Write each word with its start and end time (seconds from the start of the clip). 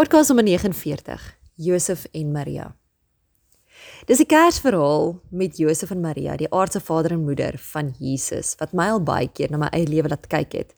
Podcast 0.00 0.28
nommer 0.28 0.44
49: 0.44 1.38
Josef 1.54 2.06
en 2.12 2.32
Maria. 2.32 2.76
Dis 4.06 4.20
'n 4.20 4.26
Kersverhaal 4.26 5.20
met 5.30 5.56
Josef 5.56 5.90
en 5.90 6.00
Maria, 6.00 6.36
die 6.36 6.52
aardse 6.52 6.80
vader 6.80 7.10
en 7.10 7.24
moeder 7.24 7.58
van 7.58 7.94
Jesus, 7.98 8.54
wat 8.58 8.72
my 8.72 8.86
al 8.88 9.02
baie 9.02 9.28
keer 9.28 9.50
na 9.50 9.56
my 9.56 9.66
eie 9.66 9.86
lewe 9.86 10.08
laat 10.08 10.26
kyk 10.26 10.52
het 10.52 10.74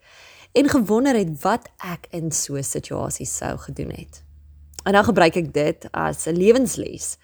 en 0.53 0.69
gewonder 0.69 1.15
het 1.15 1.43
wat 1.43 1.69
ek 1.79 2.07
in 2.11 2.33
so 2.33 2.57
'n 2.57 2.63
situasie 2.63 3.27
sou 3.27 3.59
gedoen 3.59 3.91
het. 3.91 4.25
En 4.85 4.93
nou 4.93 5.05
gebruik 5.05 5.37
ek 5.37 5.53
dit 5.53 5.87
as 5.93 6.27
'n 6.27 6.37
lewensles 6.37 7.17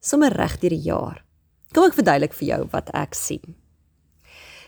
sommer 0.00 0.32
reg 0.32 0.58
deur 0.58 0.70
die 0.70 0.86
jaar. 0.90 1.24
Kom 1.72 1.84
ek 1.84 1.94
verduidelik 1.94 2.32
vir 2.32 2.48
jou 2.48 2.68
wat 2.70 2.90
ek 2.94 3.14
sien. 3.14 3.56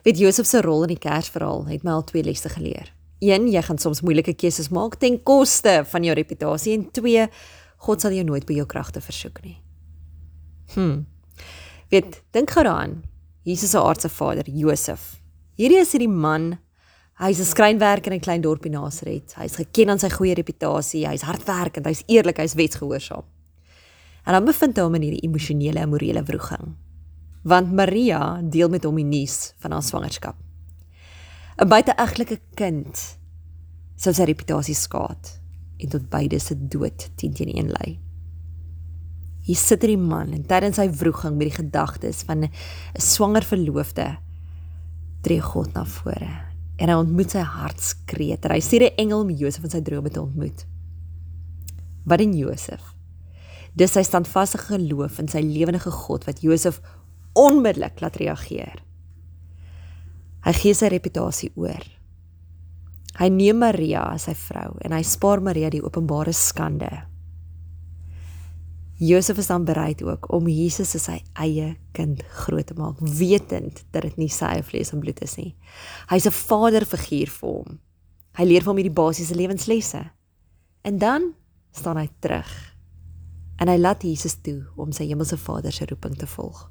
Weet 0.03 0.19
Josef 0.19 0.47
se 0.47 0.61
rol 0.61 0.83
in 0.83 0.89
die 0.89 1.09
Kersverhaal 1.09 1.67
het 1.67 1.85
my 1.85 1.91
al 1.91 2.05
twee 2.05 2.23
lesse 2.23 2.49
geleer. 2.49 2.95
1 3.21 3.49
jy 3.53 3.63
gaan 3.63 3.79
soms 3.79 4.03
moeilike 4.03 4.35
keuses 4.35 4.71
maak 4.71 4.97
ten 4.97 5.23
koste 5.23 5.85
van 5.85 6.05
jou 6.05 6.15
reputasie 6.15 6.75
en 6.75 6.91
2 6.91 7.29
God 7.85 8.01
sal 8.01 8.13
jou 8.17 8.25
nooit 8.25 8.47
by 8.47 8.55
jou 8.55 8.67
kragte 8.67 9.01
versoek 9.05 9.43
nie. 9.45 9.59
Hm. 10.75 11.05
Weet, 11.93 12.23
dink 12.33 12.51
gou 12.51 12.65
daaraan. 12.65 13.03
Jesus 13.45 13.75
se 13.75 13.79
aardse 13.79 14.09
vader, 14.09 14.49
Josef. 14.49 15.19
Hierdie 15.61 15.83
is 15.83 15.93
hierdie 15.93 16.09
man. 16.09 16.59
Hy's 17.21 17.39
'n 17.39 17.45
skrynwerker 17.45 18.13
in 18.13 18.19
'n 18.19 18.25
klein 18.25 18.41
dorpie 18.41 18.71
Nasaret. 18.71 19.35
Hy's 19.37 19.57
geken 19.57 19.91
aan 19.91 19.99
sy 19.99 20.09
goeie 20.09 20.35
reputasie. 20.35 21.07
Hy's 21.07 21.23
hardwerkend, 21.23 21.87
hy's 21.87 22.03
eerlik, 22.09 22.39
hy's 22.39 22.55
wetsgehoorsaam. 22.55 23.25
En 24.27 24.33
dan 24.33 24.45
bevind 24.45 24.77
hy 24.77 24.83
hom 24.83 24.95
in 24.95 25.03
hierdie 25.03 25.29
emosionele 25.29 25.81
en 25.81 25.89
morele 25.89 26.23
wroging. 26.23 26.75
Want 27.45 27.73
Maria 27.73 28.41
deel 28.43 28.69
met 28.69 28.85
hom 28.85 28.97
die 28.97 29.05
nuus 29.05 29.53
van 29.59 29.73
haar 29.73 29.83
swangerskap. 29.83 30.44
'n 31.55 31.69
buiteegtelike 31.71 32.41
kind 32.59 32.99
sou 33.95 34.11
sy 34.13 34.25
reputasie 34.27 34.75
skaad 34.75 35.29
en 35.79 35.91
tot 35.93 36.09
beide 36.11 36.41
se 36.43 36.57
dood 36.59 37.11
teen 37.15 37.35
teen 37.35 37.53
een 37.53 37.71
lei. 37.71 38.01
Hier 39.45 39.57
sit 39.61 39.85
hierdie 39.85 40.01
man 40.01 40.33
en 40.35 40.43
tydens 40.49 40.81
sy 40.81 40.89
wroging 40.89 41.37
met 41.39 41.53
die 41.53 41.59
gedagtes 41.63 42.25
van 42.27 42.45
'n 42.45 42.51
swanger 42.99 43.45
verloofde 43.45 44.17
tree 45.23 45.41
God 45.41 45.75
na 45.75 45.85
vore 45.85 46.33
en 46.79 46.89
hy 46.89 46.95
ontmoet 46.95 47.31
sy 47.31 47.39
hartskreet. 47.39 48.45
Hy 48.51 48.61
stuur 48.61 48.83
'n 48.83 48.97
engel 48.99 49.21
om 49.21 49.31
Josef 49.31 49.65
in 49.65 49.71
sy 49.71 49.81
drome 49.81 50.11
te 50.11 50.21
ontmoet. 50.21 50.67
Wat 52.05 52.21
in 52.21 52.35
Josef? 52.35 52.95
Dis 53.77 53.93
sy 53.93 54.03
standvaste 54.03 54.59
geloof 54.59 55.19
in 55.19 55.29
sy 55.29 55.41
lewendige 55.41 55.91
God 55.91 56.25
wat 56.25 56.41
Josef 56.41 56.81
onmiddellik 57.33 58.01
laat 58.01 58.17
reageer. 58.17 58.83
Hy 60.45 60.53
gee 60.53 60.75
sy 60.77 60.91
reputasie 60.93 61.51
oor. 61.57 61.85
Hy 63.15 63.29
neem 63.31 63.61
Maria 63.63 64.03
as 64.11 64.27
sy 64.29 64.35
vrou 64.35 64.75
en 64.85 64.93
hy 64.93 65.03
spaar 65.07 65.41
Maria 65.45 65.71
die 65.71 65.83
openbare 65.85 66.35
skande. 66.35 66.91
Josef 68.99 69.39
is 69.39 69.47
dan 69.51 69.65
bereid 69.65 70.03
ook 70.03 70.29
om 70.33 70.47
Jesus 70.49 70.95
as 70.95 71.09
sy 71.09 71.17
eie 71.43 71.75
kind 71.97 72.23
groot 72.45 72.67
te 72.67 72.77
maak, 72.79 73.01
wetend 73.01 73.83
dat 73.91 74.07
dit 74.07 74.21
nie 74.21 74.31
sy 74.31 74.53
eie 74.55 74.67
vlees 74.67 74.93
en 74.95 75.03
bloed 75.03 75.23
is 75.27 75.37
nie. 75.37 75.55
Hy's 76.11 76.27
'n 76.27 76.31
vaderfiguur 76.31 77.31
vir 77.31 77.51
hom. 77.51 77.79
Hy 78.39 78.45
leer 78.45 78.63
vir 78.63 78.71
hom 78.71 78.77
hierdie 78.77 79.01
basiese 79.03 79.35
lewenslesse. 79.35 80.11
En 80.85 80.99
dan 80.99 81.35
staan 81.73 81.97
hy 81.97 82.09
terug. 82.21 82.51
En 83.59 83.69
hy 83.69 83.77
laat 83.79 84.03
Jesus 84.03 84.35
toe 84.43 84.67
om 84.77 84.93
sy 84.93 85.07
hemelse 85.07 85.37
Vader 85.37 85.73
se 85.73 85.87
roeping 85.87 86.17
te 86.17 86.27
volg. 86.27 86.71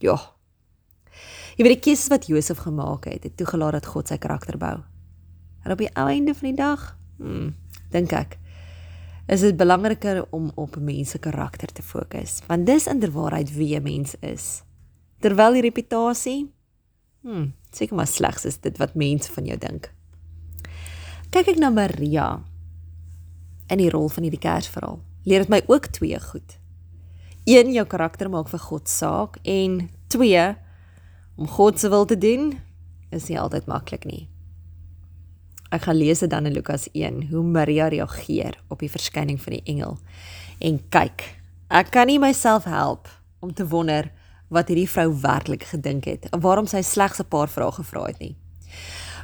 Ja, 0.00 0.16
Jy 1.58 1.64
weet 1.66 1.80
die 1.80 1.86
keuses 1.88 2.06
wat 2.12 2.28
Josef 2.30 2.60
gemaak 2.62 3.08
het, 3.10 3.24
het 3.26 3.34
toegelaat 3.34 3.80
dat 3.80 3.86
God 3.90 4.06
sy 4.06 4.16
karakter 4.22 4.54
bou. 4.60 4.76
En 5.66 5.72
op 5.74 5.80
die 5.82 5.90
einde 5.98 6.30
van 6.38 6.46
die 6.46 6.58
dag, 6.60 6.84
hmm, 7.18 7.48
dink 7.90 8.12
ek, 8.14 8.36
is 9.26 9.42
dit 9.42 9.56
belangriker 9.58 10.20
om 10.30 10.52
op 10.54 10.76
mense 10.78 11.18
karakter 11.18 11.72
te 11.74 11.82
fokus, 11.82 12.36
want 12.46 12.66
dis 12.66 12.86
inderwaarheid 12.86 13.50
wie 13.56 13.74
'n 13.74 13.82
mens 13.82 14.14
is. 14.22 14.62
Terwyl 15.18 15.52
die 15.52 15.66
reputasie, 15.66 16.52
hmm, 17.22 17.52
seker 17.72 17.96
maar 17.96 18.06
slegs 18.06 18.44
is 18.44 18.58
dit 18.58 18.78
wat 18.78 18.94
mense 18.94 19.32
van 19.32 19.44
jou 19.44 19.58
dink. 19.58 19.90
Kyk 21.30 21.48
ek 21.48 21.58
na 21.58 21.70
Maria 21.70 22.44
in 23.68 23.78
die 23.78 23.90
rol 23.90 24.08
van 24.08 24.22
hierdie 24.22 24.40
Kersverhaal. 24.40 25.00
Leer 25.24 25.38
dit 25.40 25.48
my 25.48 25.62
ook 25.66 25.86
twee 25.86 26.20
goed. 26.20 26.58
Een, 27.44 27.72
jou 27.72 27.86
karakter 27.86 28.30
maak 28.30 28.48
vir 28.48 28.58
God 28.60 28.88
saak 28.88 29.38
en 29.42 29.90
twee, 30.06 30.56
om 31.38 31.46
God 31.48 31.78
se 31.78 31.88
wil 31.88 32.04
te 32.04 32.18
doen 32.18 32.58
is 33.14 33.28
nie 33.30 33.38
altyd 33.38 33.68
maklik 33.70 34.04
nie. 34.08 34.26
Ek 35.70 35.84
gaan 35.84 35.98
lees 36.00 36.22
dit 36.24 36.30
dan 36.32 36.48
in 36.48 36.56
Lukas 36.56 36.88
1 36.96 37.28
hoe 37.30 37.42
Maria 37.44 37.88
reageer 37.92 38.56
op 38.72 38.82
die 38.82 38.90
verskyning 38.90 39.38
van 39.40 39.58
die 39.58 39.64
engel. 39.70 39.98
En 40.64 40.80
kyk, 40.90 41.24
ek 41.70 41.92
kan 41.94 42.08
nie 42.10 42.18
myself 42.18 42.66
help 42.66 43.08
om 43.44 43.52
te 43.54 43.66
wonder 43.68 44.10
wat 44.50 44.72
hierdie 44.72 44.88
vrou 44.88 45.12
werklik 45.22 45.66
gedink 45.70 46.08
het 46.08 46.26
en 46.32 46.40
waarom 46.42 46.66
sy 46.66 46.80
slegs 46.82 47.20
'n 47.20 47.28
paar 47.28 47.48
vrae 47.48 47.72
gevra 47.72 48.06
het 48.06 48.18
nie. 48.18 48.36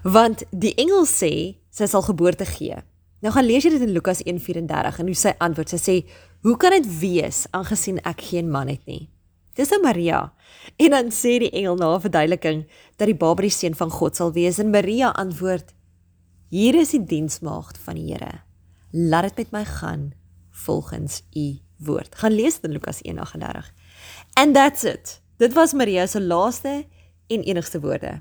Want 0.05 0.45
die 0.53 0.75
engel 0.75 1.07
sê 1.07 1.57
sy 1.71 1.87
sal 1.87 2.03
geboorte 2.03 2.45
gee. 2.45 2.77
Nou 3.25 3.33
gaan 3.33 3.47
lees 3.47 3.65
jy 3.65 3.71
dit 3.71 3.81
in 3.81 3.93
Lukas 3.97 4.23
1:34 4.23 4.99
en 4.99 5.07
hoe 5.07 5.15
sy 5.15 5.33
antwoord. 5.39 5.69
Sy 5.69 5.77
sê: 5.77 6.11
"Hoe 6.43 6.57
kan 6.57 6.71
dit 6.71 6.99
wees 6.99 7.47
aangesien 7.51 7.99
ek 8.05 8.21
geen 8.21 8.51
man 8.51 8.69
het 8.69 8.87
nie?" 8.87 9.09
Dis 9.54 9.70
nou 9.70 9.81
Maria. 9.82 10.32
En 10.76 10.91
dan 10.91 11.10
sê 11.15 11.38
die 11.38 11.50
engel 11.50 11.76
na 11.76 11.94
'n 11.94 12.00
verduideliking 12.00 12.66
dat 12.97 13.06
die 13.06 13.16
baba 13.16 13.42
die 13.42 13.50
seun 13.50 13.75
van 13.75 13.91
God 13.91 14.16
sal 14.16 14.32
wees 14.32 14.59
en 14.59 14.70
Maria 14.70 15.10
antwoord: 15.10 15.75
Hier 16.48 16.75
is 16.75 16.91
die 16.91 17.04
diensmaagd 17.04 17.78
van 17.78 17.94
die 17.94 18.12
Here. 18.12 18.42
Laat 18.91 19.37
dit 19.37 19.37
met 19.37 19.50
my 19.50 19.65
gaan 19.65 20.12
volgens 20.50 21.22
u 21.34 21.59
woord. 21.78 22.15
Gaan 22.15 22.32
lees 22.32 22.54
dit 22.54 22.65
in 22.65 22.70
Lukas 22.70 23.03
1:38. 23.03 23.72
And 24.34 24.54
that's 24.54 24.84
it. 24.84 25.22
Dit 25.37 25.53
was 25.53 25.72
Maria 25.72 26.06
se 26.06 26.21
laaste 26.21 26.86
en 27.26 27.42
enigste 27.42 27.81
woorde. 27.81 28.21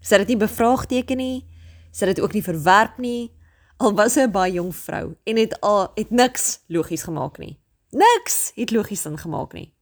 Sy 0.00 0.16
het 0.16 0.26
dit 0.26 0.36
nie 0.36 0.46
bevraagteken 0.46 1.16
nie. 1.16 1.46
Sy 1.90 2.06
het 2.06 2.16
dit 2.16 2.24
ook 2.24 2.32
nie 2.32 2.44
verwerp 2.44 2.98
nie. 2.98 3.32
Al 3.76 3.94
was 3.94 4.12
sy 4.12 4.20
'n 4.20 4.30
baie 4.30 4.52
jong 4.52 4.74
vrou 4.74 5.16
en 5.24 5.36
het 5.36 5.60
al 5.60 5.92
het 5.94 6.10
niks 6.10 6.60
logies 6.68 7.02
gemaak 7.02 7.38
nie. 7.38 7.58
Niks 7.90 8.52
het 8.54 8.70
logies 8.70 9.00
sin 9.00 9.18
gemaak 9.18 9.52
nie. 9.52 9.74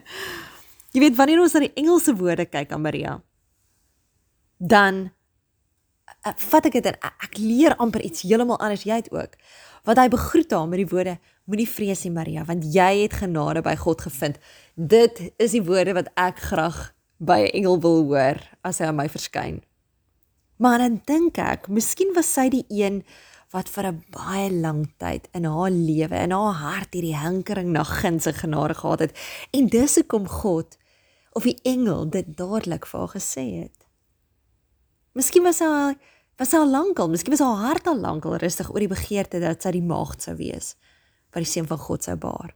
jy 0.94 1.02
weet 1.02 1.16
wanneer 1.18 1.42
ons 1.42 1.54
na 1.56 1.64
die 1.64 1.74
Engelse 1.80 2.14
woorde 2.18 2.46
kyk 2.50 2.72
aan 2.72 2.84
Maria, 2.84 3.16
dan 4.58 5.08
uh, 6.26 6.34
vat 6.50 6.68
ek 6.68 6.78
dit 6.78 6.90
en 6.90 6.98
ek 7.10 7.38
leer 7.40 7.76
amper 7.80 8.04
iets 8.04 8.24
heeltemal 8.26 8.60
anders 8.60 8.86
jy 8.88 9.00
het 9.02 9.10
ook. 9.14 9.36
Wat 9.88 10.00
hy 10.00 10.08
begroet 10.12 10.52
haar 10.52 10.68
met 10.68 10.82
die 10.82 10.90
woorde 10.90 11.16
moenie 11.50 11.68
vrees 11.68 12.04
nie 12.04 12.14
Maria, 12.14 12.44
want 12.46 12.66
jy 12.74 12.90
het 13.02 13.16
genade 13.22 13.62
by 13.66 13.74
God 13.80 14.04
gevind. 14.06 14.38
Dit 14.76 15.22
is 15.40 15.56
die 15.56 15.64
woorde 15.64 15.96
wat 15.96 16.12
ek 16.20 16.42
graag 16.52 16.92
by 17.18 17.40
'n 17.48 17.54
engel 17.60 17.80
wil 17.80 18.04
hoor 18.08 18.38
as 18.62 18.78
hy 18.78 18.86
aan 18.86 18.96
my 18.96 19.08
verskyn. 19.08 19.60
Maar 20.56 20.78
dan 20.78 21.00
dink 21.04 21.38
ek, 21.38 21.68
miskien 21.68 22.12
was 22.14 22.32
sy 22.32 22.48
die 22.48 22.64
een 22.68 23.02
wat 23.50 23.68
vir 23.68 23.86
'n 23.86 24.04
baie 24.10 24.50
lang 24.50 24.86
tyd 24.98 25.28
in 25.34 25.44
haar 25.44 25.70
lewe 25.70 26.14
en 26.14 26.30
haar 26.30 26.54
hart 26.54 26.94
hierdie 26.94 27.18
hinkering 27.18 27.72
na 27.72 27.82
guns 27.82 28.26
en 28.26 28.34
genade 28.34 28.74
gehad 28.74 29.00
het 29.00 29.18
en 29.50 29.66
dis 29.66 29.94
hoekom 29.94 30.28
God 30.28 30.78
of 31.32 31.42
die 31.42 31.58
engel 31.62 32.10
dit 32.10 32.36
dadelik 32.36 32.86
vir 32.86 33.00
haar 33.00 33.14
gesê 33.14 33.44
het. 33.62 33.86
Miskien 35.12 35.42
was 35.42 35.58
haar 35.58 35.94
was 36.38 36.52
haar 36.52 36.66
lankal, 36.66 37.08
miskien 37.08 37.30
was 37.30 37.42
haar 37.42 37.56
hart 37.56 37.86
al 37.86 37.98
lankal 37.98 38.36
rustig 38.36 38.70
oor 38.70 38.78
die 38.78 38.94
begeerte 38.94 39.40
dat 39.40 39.62
sy 39.62 39.70
die 39.70 39.82
maagd 39.82 40.22
sou 40.22 40.36
wees 40.36 40.76
wat 41.32 41.42
die 41.44 41.50
seun 41.50 41.66
van 41.66 41.78
God 41.78 42.04
sou 42.04 42.16
baar. 42.16 42.54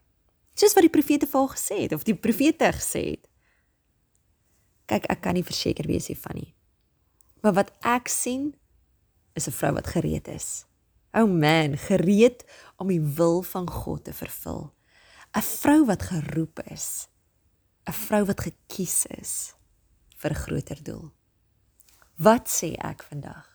Soos 0.54 0.74
wat 0.74 0.82
die 0.82 0.94
profete 0.94 1.26
vir 1.26 1.40
haar 1.40 1.56
gesê 1.56 1.82
het 1.82 1.92
of 1.92 2.04
die 2.04 2.14
profete 2.14 2.70
gesê 2.72 3.02
het. 3.10 3.26
Kyk, 4.86 5.06
ek 5.10 5.20
kan 5.20 5.34
nie 5.34 5.42
verseker 5.42 5.86
wees 5.86 6.06
hiervan 6.06 6.36
nie. 6.36 6.54
Maar 7.42 7.52
wat 7.52 7.72
ek 7.82 8.08
sien 8.08 8.54
is 9.34 9.48
'n 9.48 9.50
vrou 9.52 9.72
wat 9.74 9.86
gereed 9.86 10.28
is 10.28 10.66
oh 11.14 11.30
man, 11.30 11.78
gereed 11.78 12.44
om 12.76 12.90
die 12.90 13.00
wil 13.00 13.42
van 13.42 13.70
God 13.70 14.04
te 14.04 14.12
vervul. 14.12 14.72
'n 15.34 15.42
Vrou 15.42 15.84
wat 15.86 16.02
geroep 16.02 16.60
is. 16.70 17.08
'n 17.86 17.92
Vrou 17.92 18.24
wat 18.24 18.40
gekies 18.40 19.06
is 19.06 19.54
vir 20.16 20.30
'n 20.30 20.42
groter 20.44 20.82
doel. 20.82 21.12
Wat 22.16 22.48
sê 22.48 22.74
ek 22.78 23.02
vandag? 23.02 23.46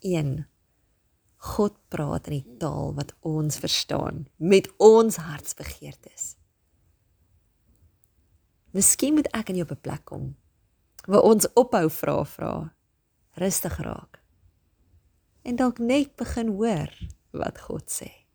1 0.00 0.46
God 1.36 1.76
praat 1.88 2.26
in 2.26 2.40
die 2.40 2.56
taal 2.58 2.94
wat 2.94 3.14
ons 3.20 3.58
verstaan 3.58 4.26
met 4.36 4.68
ons 4.76 5.16
hartsbegeertes. 5.16 6.36
Miskien 8.70 9.14
moet 9.14 9.28
ek 9.32 9.48
in 9.48 9.62
jou 9.62 9.74
plek 9.74 10.04
kom 10.04 10.34
waar 11.06 11.22
ons 11.22 11.46
ophou 11.54 11.86
vra 11.90 12.24
vra 12.24 12.52
rustig 13.40 13.76
raak 13.78 14.25
en 15.46 15.56
dalk 15.56 15.78
net 15.78 16.16
begin 16.18 16.48
hoor 16.58 16.90
wat 17.30 17.60
God 17.68 17.86
sê. 17.86 18.25